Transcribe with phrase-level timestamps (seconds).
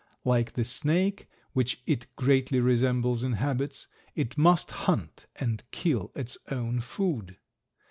[0.25, 6.39] Like the snake, which it greatly resembles in habits, it must hunt and kill its
[6.49, 7.37] own food.